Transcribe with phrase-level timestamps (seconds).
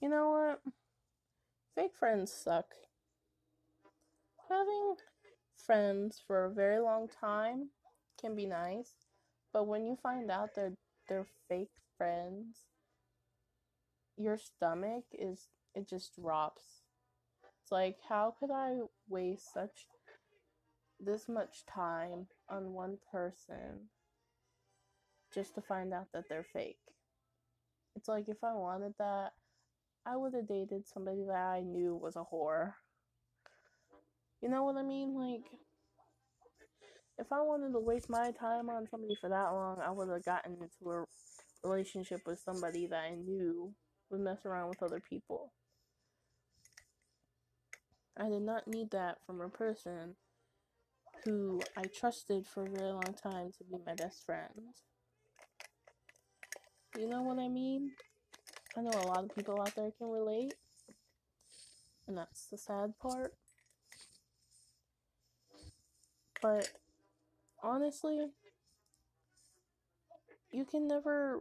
[0.00, 0.72] You know what?
[1.74, 2.66] Fake friends suck.
[4.48, 4.96] Having
[5.56, 7.68] friends for a very long time
[8.18, 8.92] can be nice,
[9.52, 10.74] but when you find out they're
[11.08, 12.64] they're fake friends,
[14.16, 16.82] your stomach is it just drops.
[17.62, 18.78] It's like how could I
[19.08, 19.86] waste such
[20.98, 23.90] this much time on one person
[25.32, 26.78] just to find out that they're fake?
[27.96, 29.32] It's like if I wanted that,
[30.06, 32.72] I would have dated somebody that I knew was a whore.
[34.40, 35.14] You know what I mean?
[35.14, 35.44] Like,
[37.18, 40.24] if I wanted to waste my time on somebody for that long, I would have
[40.24, 41.04] gotten into a
[41.62, 43.74] relationship with somebody that I knew
[44.10, 45.52] would mess around with other people.
[48.16, 50.16] I did not need that from a person
[51.24, 54.74] who I trusted for a very long time to be my best friend.
[56.96, 57.92] You know what I mean?
[58.76, 60.54] I know a lot of people out there can relate.
[62.06, 63.34] And that's the sad part.
[66.40, 66.68] But
[67.62, 68.26] honestly,
[70.50, 71.40] you can never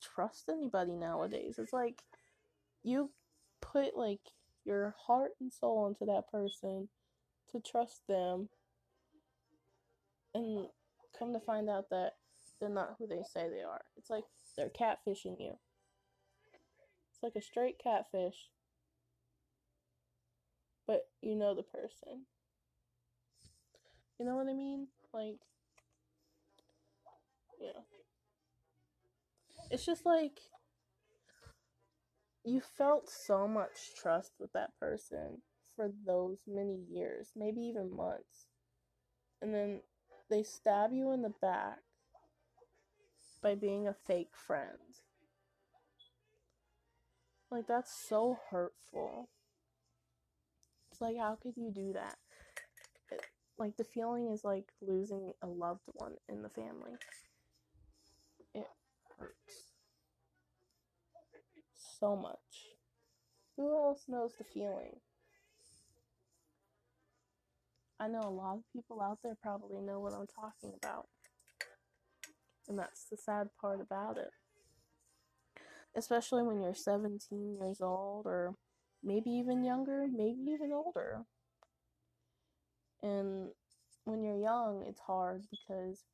[0.00, 1.56] trust anybody nowadays.
[1.58, 2.02] It's like
[2.82, 3.10] you
[3.60, 4.20] put like
[4.64, 6.88] your heart and soul into that person
[7.52, 8.48] to trust them
[10.34, 10.66] and
[11.18, 12.12] come to find out that
[12.60, 13.82] they're not who they say they are.
[13.96, 14.24] It's like
[14.56, 15.58] they're catfishing you.
[17.20, 18.48] It's like a straight catfish,
[20.86, 22.24] but you know the person.
[24.18, 24.86] You know what I mean?
[25.12, 25.36] Like,
[27.60, 27.82] yeah.
[29.70, 30.40] It's just like
[32.42, 35.42] you felt so much trust with that person
[35.76, 38.46] for those many years, maybe even months.
[39.42, 39.80] And then
[40.30, 41.80] they stab you in the back
[43.42, 44.78] by being a fake friend.
[47.50, 49.28] Like, that's so hurtful.
[50.92, 52.16] It's like, how could you do that?
[53.10, 53.26] It,
[53.58, 56.92] like, the feeling is like losing a loved one in the family.
[58.54, 58.66] It
[59.18, 59.72] hurts
[62.00, 62.76] so much.
[63.56, 65.00] Who else knows the feeling?
[67.98, 71.08] I know a lot of people out there probably know what I'm talking about.
[72.68, 74.30] And that's the sad part about it.
[75.96, 78.54] Especially when you're 17 years old, or
[79.02, 81.24] maybe even younger, maybe even older.
[83.02, 83.48] And
[84.04, 86.04] when you're young, it's hard because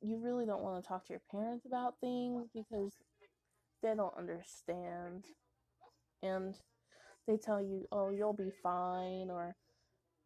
[0.00, 2.92] you really don't want to talk to your parents about things because
[3.82, 5.24] they don't understand.
[6.22, 6.54] And
[7.26, 9.56] they tell you, oh, you'll be fine, or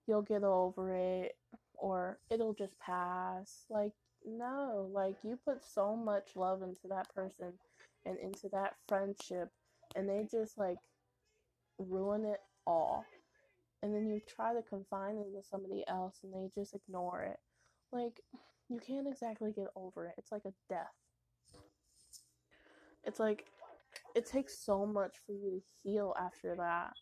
[0.06, 1.36] you'll get over it,
[1.74, 3.64] or it'll just pass.
[3.70, 3.92] Like,
[4.28, 7.52] no, like you put so much love into that person
[8.04, 9.50] and into that friendship,
[9.96, 10.78] and they just like
[11.78, 13.04] ruin it all.
[13.82, 17.38] And then you try to confine it to somebody else and they just ignore it.
[17.92, 18.20] Like,
[18.68, 20.14] you can't exactly get over it.
[20.18, 20.86] It's like a death.
[23.04, 23.46] It's like,
[24.14, 26.92] it takes so much for you to heal after that.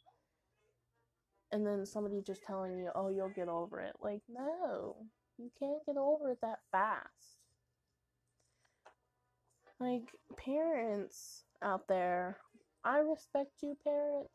[1.51, 3.95] And then somebody just telling you, oh, you'll get over it.
[4.01, 4.97] Like, no.
[5.39, 7.39] You can't get over it that fast.
[9.79, 12.39] Like, parents out there,
[12.85, 14.33] I respect you, parents,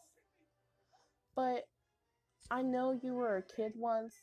[1.35, 1.67] but
[2.51, 4.13] I know you were a kid once,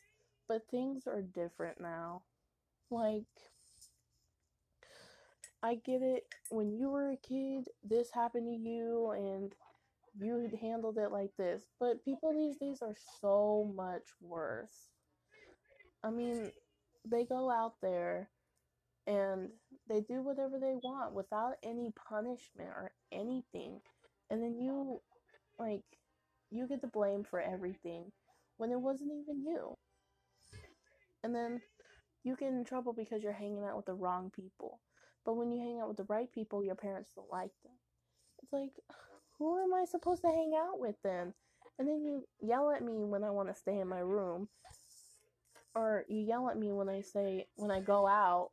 [0.47, 2.23] but things are different now.
[2.91, 3.25] Like,
[5.63, 6.27] I get it.
[6.51, 9.53] When you were a kid, this happened to you, and
[10.17, 11.63] you handled it like this.
[11.81, 14.91] But people these days are so much worse.
[16.05, 16.53] I mean,
[17.11, 18.29] they go out there
[19.07, 19.49] and
[19.89, 23.81] they do whatever they want without any punishment or anything.
[24.31, 25.01] And then you,
[25.59, 25.85] like,
[26.51, 28.13] you get the blame for everything
[28.59, 29.77] when it wasn't even you.
[31.25, 31.61] And then
[32.23, 34.81] you get in trouble because you're hanging out with the wrong people.
[35.25, 37.73] But when you hang out with the right people, your parents don't like them.
[38.43, 38.73] It's like,
[39.39, 41.35] who am I supposed to hang out with then?
[41.79, 44.49] And then you yell at me when I want to stay in my room
[45.79, 48.51] or you yell at me when I say when I go out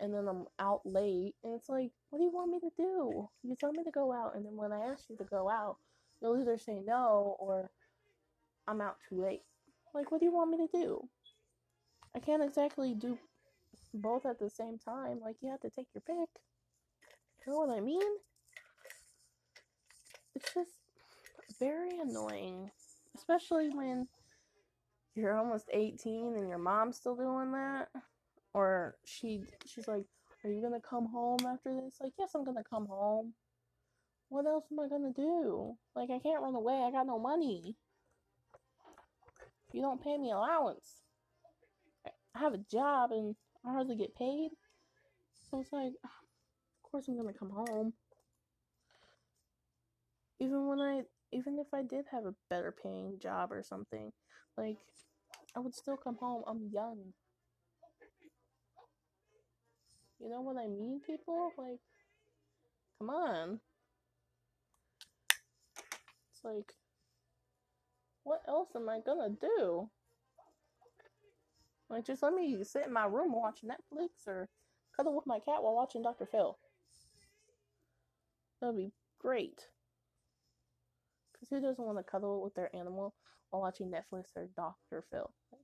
[0.00, 3.28] and then I'm out late and it's like, what do you want me to do?
[3.42, 5.76] You tell me to go out and then when I ask you to go out,
[6.20, 7.70] you'll either say no or
[8.66, 9.42] I'm out too late.
[9.94, 11.08] Like what do you want me to do?
[12.16, 13.18] I can't exactly do
[13.92, 15.20] both at the same time.
[15.22, 16.30] Like you have to take your pick.
[17.46, 18.00] You know what I mean?
[20.34, 20.70] It's just
[21.60, 22.70] very annoying.
[23.14, 24.08] Especially when
[25.14, 27.88] you're almost 18 and your mom's still doing that
[28.54, 30.04] or she she's like
[30.44, 33.34] are you gonna come home after this like yes i'm gonna come home
[34.32, 35.76] what else am I gonna do?
[35.94, 36.82] Like, I can't run away.
[36.82, 37.76] I got no money.
[39.72, 41.02] You don't pay me allowance.
[42.34, 44.52] I have a job and I hardly get paid.
[45.50, 47.92] So it's like, of course I'm gonna come home.
[50.40, 54.12] Even when I, even if I did have a better paying job or something,
[54.56, 54.76] like,
[55.56, 56.44] I would still come home.
[56.46, 57.12] I'm young.
[60.20, 61.50] You know what I mean, people?
[61.58, 61.80] Like,
[62.98, 63.60] come on.
[66.30, 66.74] It's like,
[68.24, 69.90] what else am I gonna do?
[71.90, 74.48] Like, just let me sit in my room and watch Netflix or
[74.96, 76.26] cuddle with my cat while watching Dr.
[76.26, 76.56] Phil.
[78.60, 79.66] That'd be great.
[81.42, 83.14] Because who doesn't want to cuddle with their animal
[83.50, 85.04] while watching Netflix or Dr.
[85.10, 85.28] Phil?
[85.50, 85.60] Like,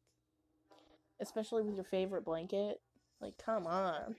[1.20, 2.80] especially with your favorite blanket.
[3.20, 4.16] Like, come on.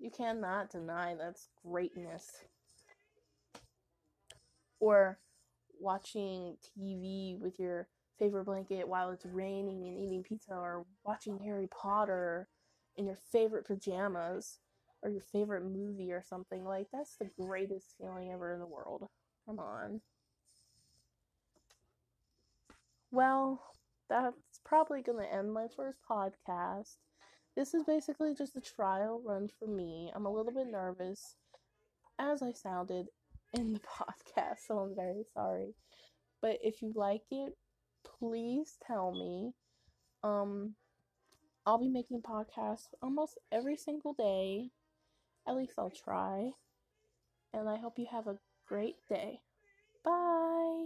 [0.00, 2.28] You cannot deny that's greatness.
[4.80, 5.20] Or
[5.80, 7.86] watching TV with your
[8.18, 12.48] favorite blanket while it's raining and eating pizza, or watching Harry Potter
[12.96, 14.58] in your favorite pajamas,
[15.02, 16.64] or your favorite movie or something.
[16.64, 19.08] Like, that's the greatest feeling ever in the world.
[19.46, 20.00] Come on.
[23.14, 23.62] Well,
[24.10, 26.96] that's probably going to end my first podcast.
[27.54, 30.10] This is basically just a trial run for me.
[30.12, 31.36] I'm a little bit nervous,
[32.18, 33.06] as I sounded
[33.52, 35.76] in the podcast, so I'm very sorry.
[36.42, 37.56] But if you like it,
[38.18, 39.52] please tell me.
[40.24, 40.74] Um,
[41.64, 44.70] I'll be making podcasts almost every single day.
[45.46, 46.50] At least I'll try.
[47.52, 49.38] And I hope you have a great day.
[50.04, 50.82] Bye.